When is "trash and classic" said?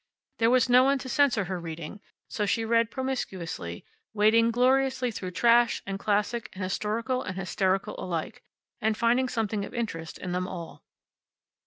5.29-6.49